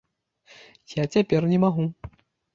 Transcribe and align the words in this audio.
Я 1.01 1.05
цяпер 1.17 1.41
не 1.53 1.61
магу. 1.67 1.87